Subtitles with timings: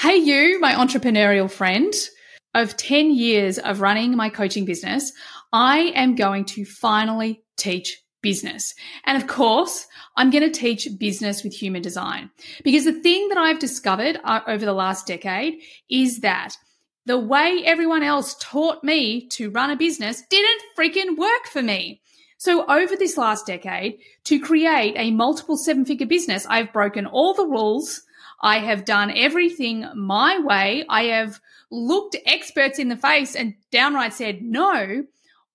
[0.00, 1.92] Hey, you, my entrepreneurial friend.
[2.54, 5.12] Of 10 years of running my coaching business,
[5.52, 8.74] I am going to finally teach business.
[9.04, 9.86] And of course,
[10.16, 12.30] I'm going to teach business with human design
[12.64, 15.60] because the thing that I've discovered uh, over the last decade
[15.90, 16.56] is that
[17.04, 22.00] the way everyone else taught me to run a business didn't freaking work for me.
[22.38, 27.34] So over this last decade, to create a multiple seven figure business, I've broken all
[27.34, 28.00] the rules.
[28.40, 30.84] I have done everything my way.
[30.88, 35.04] I have looked experts in the face and downright said no,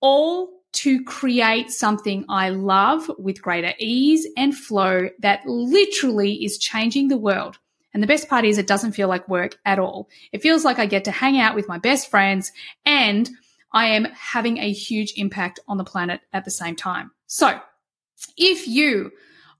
[0.01, 7.07] all to create something I love with greater ease and flow that literally is changing
[7.07, 7.57] the world.
[7.93, 10.09] And the best part is it doesn't feel like work at all.
[10.33, 12.51] It feels like I get to hang out with my best friends
[12.85, 13.29] and
[13.71, 17.11] I am having a huge impact on the planet at the same time.
[17.27, 17.57] So
[18.37, 19.11] if you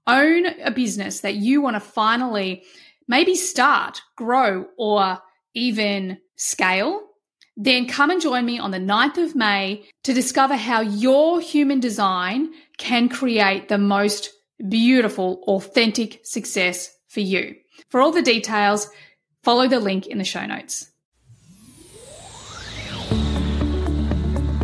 [0.06, 2.62] own a business that you want to finally
[3.08, 5.18] maybe start, grow, or
[5.54, 7.00] even scale,
[7.56, 11.80] then come and join me on the 9th of May to discover how your human
[11.80, 14.30] design can create the most
[14.68, 17.54] beautiful, authentic success for you.
[17.88, 18.88] For all the details,
[19.42, 20.90] follow the link in the show notes.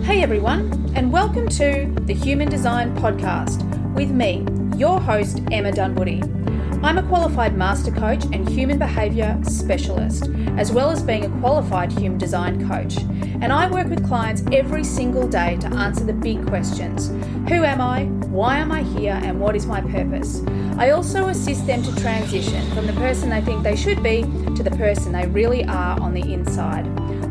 [0.02, 3.62] Hey everyone, and welcome to the Human Design Podcast
[3.94, 4.44] with me,
[4.76, 6.41] your host, Emma Dunwoody.
[6.84, 11.92] I'm a qualified master coach and human behaviour specialist, as well as being a qualified
[11.92, 12.96] human design coach.
[13.40, 17.08] And I work with clients every single day to answer the big questions
[17.48, 18.06] Who am I?
[18.26, 19.18] Why am I here?
[19.22, 20.42] And what is my purpose?
[20.76, 24.22] I also assist them to transition from the person they think they should be
[24.56, 26.84] to the person they really are on the inside.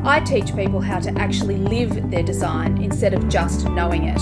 [0.03, 4.19] I teach people how to actually live their design instead of just knowing it.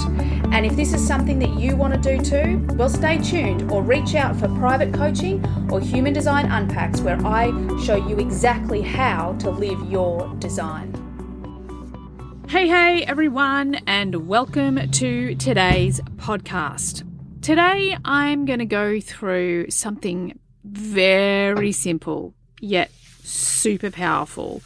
[0.52, 3.82] And if this is something that you want to do too, well, stay tuned or
[3.82, 5.42] reach out for private coaching
[5.72, 10.92] or Human Design Unpacks, where I show you exactly how to live your design.
[12.50, 17.06] Hey, hey, everyone, and welcome to today's podcast.
[17.42, 22.92] Today, I'm going to go through something very simple yet
[23.24, 24.62] super powerful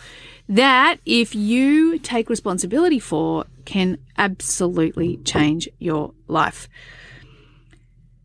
[0.50, 6.68] that, if you take responsibility for, can absolutely change your life.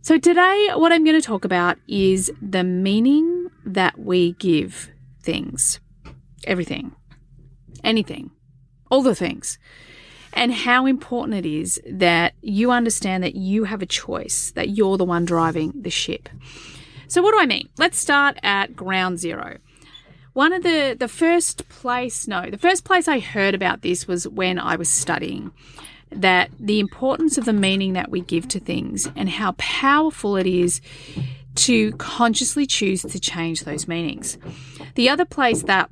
[0.03, 4.91] So, today, what I'm going to talk about is the meaning that we give
[5.23, 5.81] things,
[6.45, 6.93] everything,
[7.85, 8.31] anything,
[8.91, 9.59] all the things,
[10.33, 14.97] and how important it is that you understand that you have a choice, that you're
[14.97, 16.29] the one driving the ship.
[17.07, 17.69] So, what do I mean?
[17.77, 19.59] Let's start at ground zero
[20.39, 24.29] one of the the first place no the first place i heard about this was
[24.29, 25.51] when i was studying
[26.13, 30.47] that the importance of the meaning that we give to things and how powerful it
[30.47, 30.81] is
[31.57, 34.39] to consciously choose to change those meanings
[34.95, 35.91] the other place that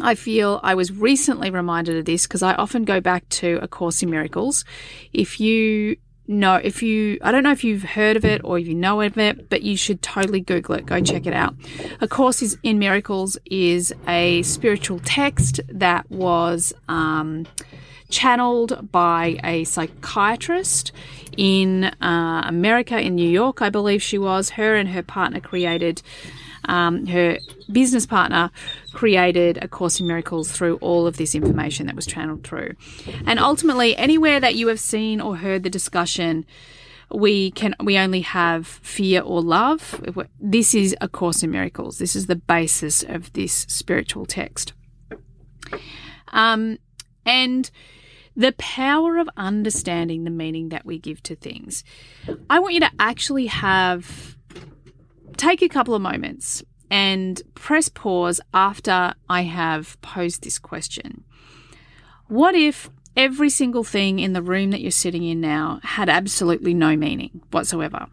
[0.00, 3.68] I feel I was recently reminded of this because I often go back to A
[3.68, 4.64] Course in Miracles.
[5.12, 5.96] If you
[6.32, 9.18] know if you I don't know if you've heard of it or you know of
[9.18, 10.86] it, but you should totally Google it.
[10.86, 11.54] Go check it out.
[12.00, 17.46] A Course is in Miracles is a spiritual text that was um,
[18.10, 20.92] channeled by a psychiatrist
[21.36, 24.50] in uh, America, in New York, I believe she was.
[24.50, 26.02] Her and her partner created
[26.68, 27.38] um, her
[27.70, 28.50] business partner
[28.92, 32.74] created A Course in Miracles through all of this information that was channeled through.
[33.26, 36.46] And ultimately, anywhere that you have seen or heard the discussion,
[37.10, 40.02] we can we only have fear or love.
[40.40, 41.98] This is A Course in Miracles.
[41.98, 44.72] This is the basis of this spiritual text.
[46.28, 46.78] Um,
[47.26, 47.70] and
[48.34, 51.84] the power of understanding the meaning that we give to things.
[52.48, 54.36] I want you to actually have
[55.42, 61.24] take a couple of moments and press pause after I have posed this question.
[62.28, 66.74] What if every single thing in the room that you're sitting in now had absolutely
[66.74, 68.06] no meaning whatsoever?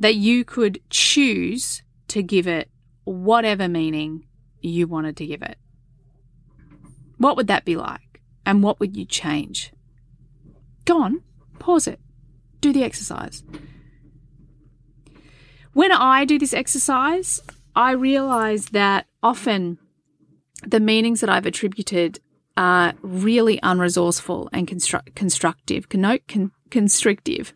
[0.00, 2.68] That you could choose to give it
[3.04, 4.26] whatever meaning
[4.60, 5.58] you wanted to give it.
[7.18, 8.20] What would that be like?
[8.44, 9.72] And what would you change?
[10.84, 11.22] Go on,
[11.60, 12.00] pause it,
[12.60, 13.44] do the exercise.
[15.78, 17.40] When I do this exercise,
[17.76, 19.78] I realize that often
[20.66, 22.18] the meanings that I've attributed
[22.56, 27.52] are really unresourceful and constru- constructive, connote con- constrictive.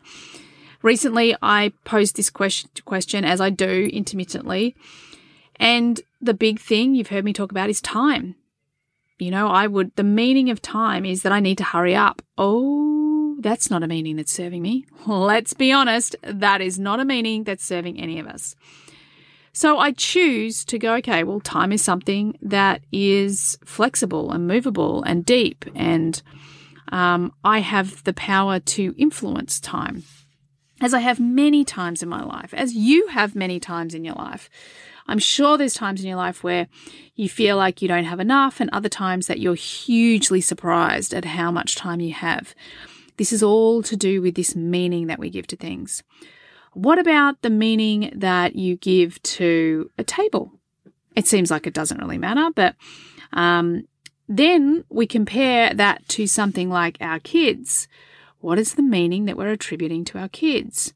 [0.81, 4.73] Recently, I posed this question, question, as I do intermittently,
[5.57, 8.35] and the big thing you've heard me talk about is time.
[9.19, 12.21] You know, I would, the meaning of time is that I need to hurry up.
[12.37, 12.92] Oh,
[13.43, 14.85] that's not a meaning that's serving me.
[15.05, 18.55] Let's be honest, that is not a meaning that's serving any of us.
[19.51, 25.03] So I choose to go, okay, well, time is something that is flexible and movable
[25.03, 26.19] and deep, and
[26.91, 30.03] um, I have the power to influence time,
[30.81, 34.15] as I have many times in my life, as you have many times in your
[34.15, 34.49] life.
[35.05, 36.67] I'm sure there's times in your life where
[37.15, 41.25] you feel like you don't have enough, and other times that you're hugely surprised at
[41.25, 42.55] how much time you have.
[43.17, 46.03] This is all to do with this meaning that we give to things.
[46.73, 50.51] What about the meaning that you give to a table?
[51.15, 52.75] It seems like it doesn't really matter, but
[53.33, 53.87] um,
[54.27, 57.87] then we compare that to something like our kids.
[58.39, 60.93] What is the meaning that we're attributing to our kids?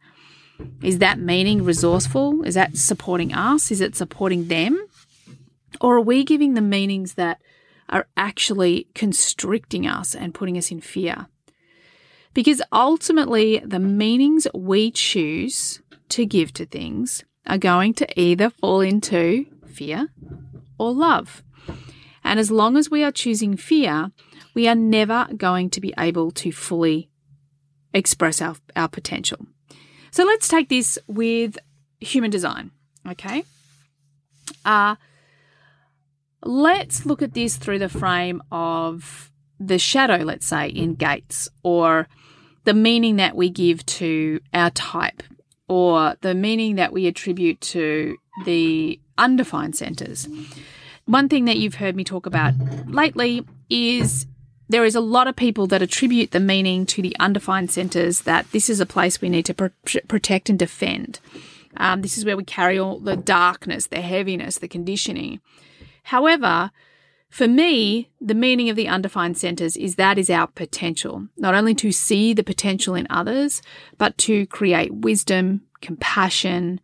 [0.81, 2.41] Is that meaning resourceful?
[2.43, 3.69] Is that supporting us?
[3.69, 4.87] Is it supporting them?
[5.79, 7.39] Or are we giving them meanings that
[7.89, 11.27] are actually constricting us and putting us in fear?
[12.37, 18.81] Because ultimately, the meanings we choose to give to things are going to either fall
[18.81, 20.09] into fear
[20.77, 21.41] or love.
[22.23, 24.11] And as long as we are choosing fear,
[24.53, 27.09] we are never going to be able to fully
[27.91, 29.47] express our, our potential.
[30.11, 31.57] So let's take this with
[31.99, 32.69] human design,
[33.09, 33.45] okay?
[34.63, 34.95] Uh,
[36.43, 42.07] let's look at this through the frame of the shadow, let's say, in gates, or
[42.63, 45.23] the meaning that we give to our type
[45.67, 50.27] or the meaning that we attribute to the undefined centers.
[51.05, 52.53] One thing that you've heard me talk about
[52.87, 54.27] lately is
[54.69, 58.51] there is a lot of people that attribute the meaning to the undefined centers that
[58.51, 61.19] this is a place we need to pr- protect and defend.
[61.77, 65.39] Um, this is where we carry all the darkness, the heaviness, the conditioning.
[66.03, 66.71] However,
[67.29, 71.75] for me, the meaning of the undefined centers is that is our potential, not only
[71.75, 73.61] to see the potential in others,
[73.97, 76.79] but to create wisdom, compassion,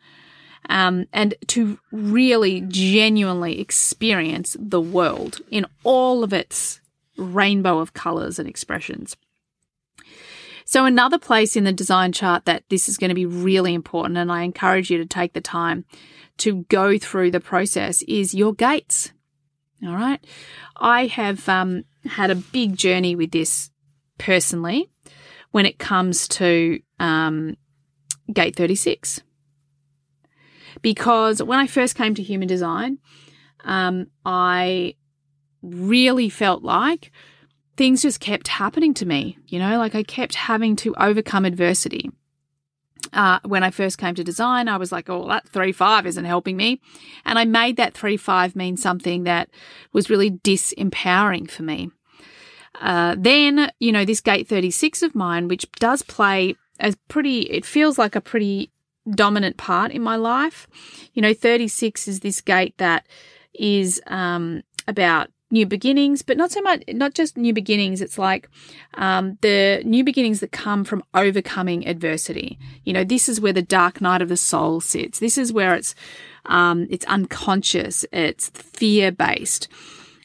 [0.69, 6.81] um, and to really genuinely experience the world in all of its
[7.17, 9.15] rainbow of colors and expressions.
[10.65, 14.17] So, another place in the design chart that this is going to be really important,
[14.17, 15.85] and I encourage you to take the time
[16.37, 19.11] to go through the process, is your gates.
[19.85, 20.23] All right.
[20.77, 23.69] I have um, had a big journey with this
[24.17, 24.89] personally
[25.51, 27.57] when it comes to um,
[28.31, 29.21] Gate 36.
[30.81, 32.99] Because when I first came to human design,
[33.63, 34.95] um, I
[35.61, 37.11] really felt like
[37.77, 39.37] things just kept happening to me.
[39.47, 42.11] You know, like I kept having to overcome adversity.
[43.11, 46.25] Uh, when I first came to design, I was like, oh, that 3 5 isn't
[46.25, 46.81] helping me.
[47.25, 49.49] And I made that 3 5 mean something that
[49.91, 51.91] was really disempowering for me.
[52.81, 57.65] Uh, then, you know, this gate 36 of mine, which does play a pretty, it
[57.65, 58.71] feels like a pretty
[59.09, 60.67] dominant part in my life.
[61.13, 63.05] You know, 36 is this gate that
[63.53, 68.01] is um, about new beginnings, but not so much, not just new beginnings.
[68.01, 68.49] It's like
[68.95, 72.59] um, the new beginnings that come from overcoming adversity.
[72.83, 75.19] You know, this is where the dark night of the soul sits.
[75.19, 75.95] This is where it's
[76.45, 79.69] um, it's unconscious, it's fear based.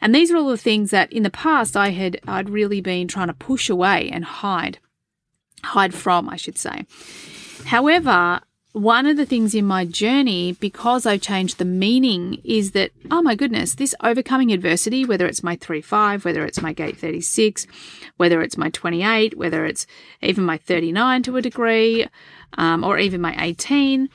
[0.01, 3.07] And these are all the things that in the past I had I'd really been
[3.07, 4.79] trying to push away and hide,
[5.63, 6.87] hide from, I should say.
[7.67, 8.41] However,
[8.73, 13.23] one of the things in my journey, because I changed the meaning, is that, oh
[13.23, 17.67] my goodness, this overcoming adversity, whether it's my 3 5, whether it's my gate 36,
[18.19, 19.87] whether it's my 28, whether it's
[20.21, 22.07] even my 39 to a degree,
[22.59, 24.09] um, or even my 18,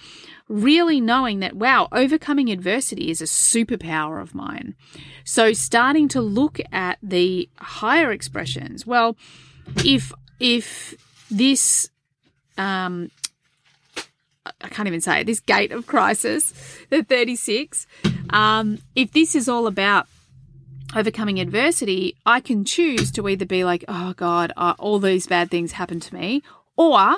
[0.48, 4.76] really knowing that, wow, overcoming adversity is a superpower of mine.
[5.24, 9.18] So starting to look at the higher expressions, well,
[9.84, 10.94] if, if
[11.32, 11.90] this,
[12.58, 13.10] um,
[14.46, 16.54] I can't even say it, this gate of crisis,
[16.90, 17.88] the 36.
[18.32, 20.08] Um, if this is all about
[20.96, 25.50] overcoming adversity, I can choose to either be like, oh God, uh, all these bad
[25.50, 26.44] things happen to me,
[26.76, 27.18] or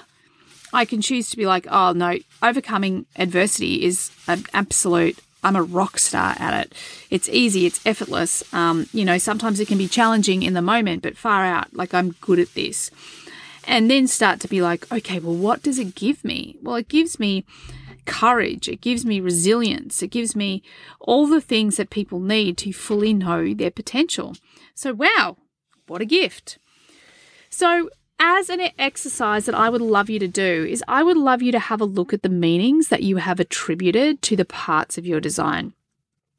[0.73, 5.17] I can choose to be like, oh no, overcoming adversity is an absolute.
[5.43, 6.73] I'm a rock star at it.
[7.11, 8.43] It's easy, it's effortless.
[8.53, 11.93] Um, you know, sometimes it can be challenging in the moment, but far out, like
[11.93, 12.89] I'm good at this
[13.67, 16.57] and then start to be like, okay, well, what does it give me?
[16.61, 17.45] Well, it gives me
[18.05, 20.61] courage, it gives me resilience, it gives me
[20.99, 24.35] all the things that people need to fully know their potential.
[24.73, 25.37] So, wow,
[25.87, 26.57] what a gift.
[27.49, 31.41] So, as an exercise that I would love you to do is I would love
[31.41, 34.97] you to have a look at the meanings that you have attributed to the parts
[34.97, 35.73] of your design.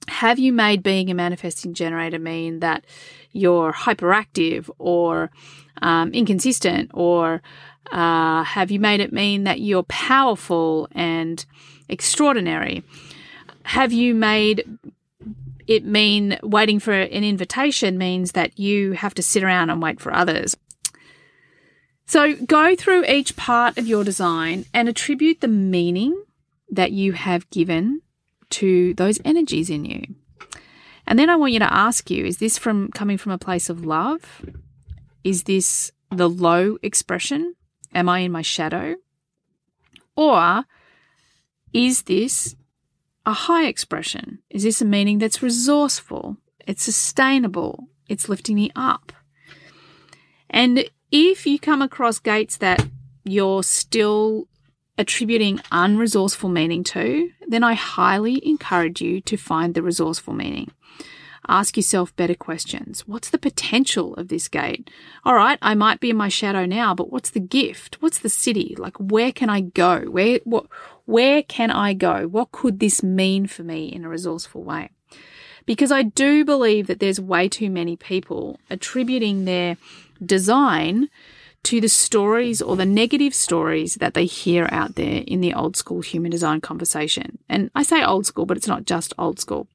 [0.08, 2.84] Have you made being a manifesting generator mean that
[3.32, 5.30] you're hyperactive or
[5.82, 6.90] um, inconsistent?
[6.94, 7.42] Or
[7.92, 11.44] uh, have you made it mean that you're powerful and
[11.88, 12.82] extraordinary?
[13.66, 14.78] have you made
[15.66, 20.00] it mean waiting for an invitation means that you have to sit around and wait
[20.00, 20.56] for others?
[22.06, 26.24] So go through each part of your design and attribute the meaning
[26.70, 28.02] that you have given
[28.50, 30.14] to those energies in you.
[31.06, 33.70] And then I want you to ask you, is this from coming from a place
[33.70, 34.44] of love?
[35.22, 37.54] Is this the low expression?
[37.94, 38.96] Am I in my shadow?
[40.16, 40.64] Or
[41.72, 42.56] is this
[43.24, 44.40] a high expression?
[44.50, 46.36] Is this a meaning that's resourceful?
[46.66, 47.88] It's sustainable.
[48.08, 49.12] It's lifting me up.
[50.50, 52.86] And if you come across gates that
[53.24, 54.48] you're still
[54.98, 60.70] attributing unresourceful meaning to, then I highly encourage you to find the resourceful meaning.
[61.48, 63.06] Ask yourself better questions.
[63.06, 64.90] What's the potential of this gate?
[65.24, 67.98] All right, I might be in my shadow now, but what's the gift?
[68.00, 68.76] What's the siddhi?
[68.78, 70.00] Like where can I go?
[70.06, 70.66] Where what
[71.04, 72.26] where can I go?
[72.26, 74.90] What could this mean for me in a resourceful way?
[75.66, 79.76] Because I do believe that there's way too many people attributing their
[80.24, 81.08] design
[81.66, 85.76] to the stories or the negative stories that they hear out there in the old
[85.76, 87.38] school human design conversation.
[87.48, 89.66] And I say old school, but it's not just old school.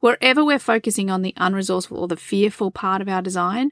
[0.00, 3.70] Wherever we're focusing on the unresourceful or the fearful part of our design,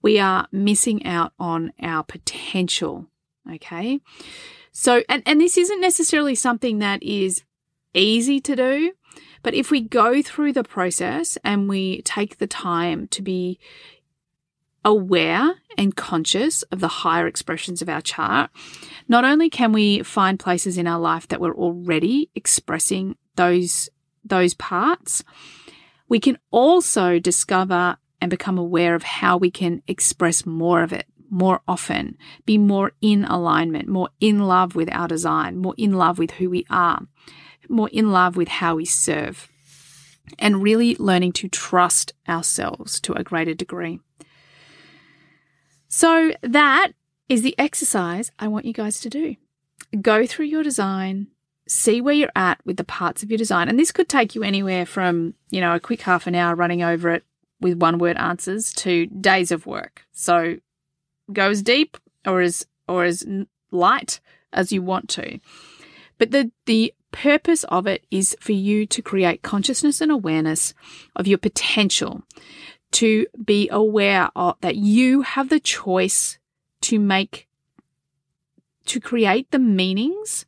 [0.00, 3.08] we are missing out on our potential.
[3.52, 4.00] Okay.
[4.72, 7.42] So, and, and this isn't necessarily something that is
[7.92, 8.92] easy to do,
[9.42, 13.58] but if we go through the process and we take the time to be
[14.84, 18.50] aware and conscious of the higher expressions of our chart,
[19.08, 23.88] not only can we find places in our life that we're already expressing those,
[24.24, 25.22] those parts,
[26.08, 31.06] we can also discover and become aware of how we can express more of it
[31.30, 32.16] more often,
[32.46, 36.50] be more in alignment, more in love with our design, more in love with who
[36.50, 37.02] we are,
[37.68, 39.48] more in love with how we serve,
[40.38, 44.00] and really learning to trust ourselves to a greater degree.
[45.88, 46.92] So that
[47.28, 49.36] is the exercise I want you guys to do.
[50.00, 51.28] Go through your design,
[51.66, 53.68] see where you're at with the parts of your design.
[53.68, 56.82] And this could take you anywhere from, you know, a quick half an hour running
[56.82, 57.24] over it
[57.60, 60.06] with one word answers to days of work.
[60.12, 60.58] So
[61.32, 63.26] go as deep or as or as
[63.70, 64.20] light
[64.52, 65.40] as you want to.
[66.18, 70.74] But the the purpose of it is for you to create consciousness and awareness
[71.16, 72.22] of your potential
[72.92, 76.38] to be aware of that you have the choice
[76.82, 77.48] to make,
[78.86, 80.46] to create the meanings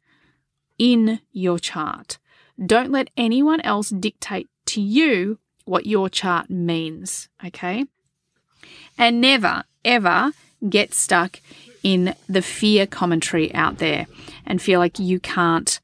[0.79, 2.19] in your chart.
[2.65, 7.29] Don't let anyone else dictate to you what your chart means.
[7.45, 7.87] Okay.
[8.99, 10.33] And never, ever
[10.69, 11.41] get stuck
[11.83, 14.07] in the fear commentary out there
[14.45, 15.81] and feel like you can't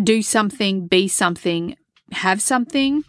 [0.00, 1.76] do something, be something,
[2.12, 3.02] have something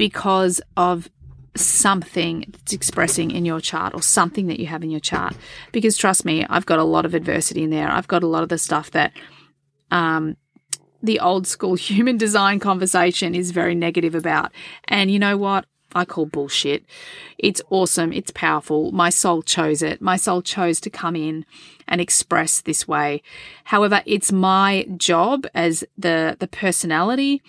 [0.00, 1.10] because of
[1.54, 5.36] something that's expressing in your chart or something that you have in your chart.
[5.72, 7.86] Because trust me, I've got a lot of adversity in there.
[7.90, 9.12] I've got a lot of the stuff that
[9.90, 10.38] um,
[11.02, 14.52] the old school human design conversation is very negative about.
[14.88, 15.66] And you know what?
[15.94, 16.86] I call bullshit.
[17.36, 18.10] It's awesome.
[18.10, 18.92] It's powerful.
[18.92, 20.00] My soul chose it.
[20.00, 21.44] My soul chose to come in
[21.86, 23.20] and express this way.
[23.64, 27.42] However, it's my job as the, the personality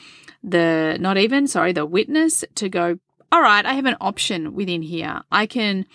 [0.43, 2.99] the, not even, sorry, the witness to go,
[3.31, 5.21] all right, I have an option within here.
[5.31, 5.85] I can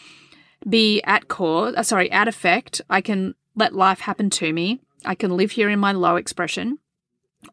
[0.68, 2.80] be at core, uh, sorry, at effect.
[2.88, 4.80] I can let life happen to me.
[5.04, 6.78] I can live here in my low expression,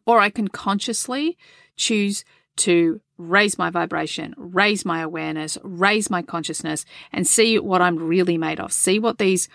[0.06, 1.36] or I can consciously
[1.76, 2.24] choose
[2.56, 8.38] to raise my vibration, raise my awareness, raise my consciousness, and see what I'm really
[8.38, 8.72] made of.
[8.72, 9.48] See what these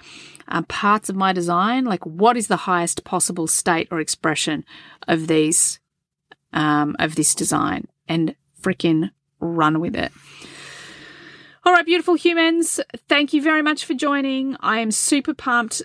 [0.48, 4.63] um, parts of my design, like what is the highest possible state or expression
[5.08, 5.79] of these
[6.53, 10.12] um, of this design and freaking run with it.
[11.63, 14.56] All right, beautiful humans, thank you very much for joining.
[14.60, 15.82] I am super pumped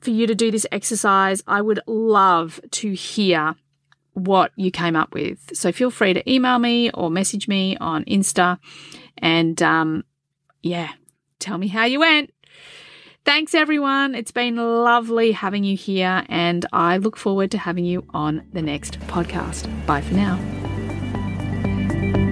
[0.00, 1.42] for you to do this exercise.
[1.46, 3.56] I would love to hear
[4.14, 5.54] what you came up with.
[5.54, 8.58] So feel free to email me or message me on Insta
[9.18, 10.04] and um,
[10.62, 10.92] yeah,
[11.38, 12.32] tell me how you went.
[13.26, 14.14] Thanks, everyone.
[14.14, 18.62] It's been lovely having you here, and I look forward to having you on the
[18.62, 19.66] next podcast.
[19.84, 20.36] Bye for now.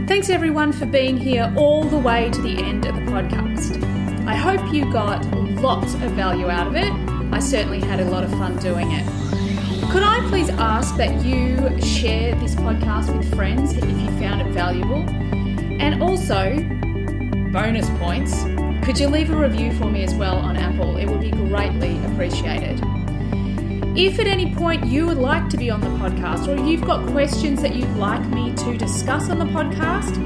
[0.06, 3.82] Thanks, everyone, for being here all the way to the end of the podcast.
[4.28, 5.26] I hope you got
[5.60, 6.92] lots of value out of it.
[7.32, 9.04] I certainly had a lot of fun doing it.
[9.90, 14.52] Could I please ask that you share this podcast with friends if you found it
[14.52, 15.02] valuable?
[15.80, 16.54] And also,
[17.50, 18.53] bonus points
[18.84, 20.98] could you leave a review for me as well on Apple?
[20.98, 22.78] It would be greatly appreciated.
[23.96, 27.06] If at any point you would like to be on the podcast or you've got
[27.08, 30.20] questions that you'd like me to discuss on the podcast,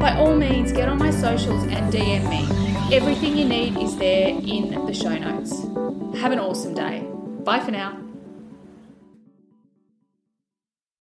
[0.00, 2.96] by all means get on my socials and DM me.
[2.96, 5.60] Everything you need is there in the show notes.
[6.20, 7.06] Have an awesome day.
[7.44, 8.01] Bye for now.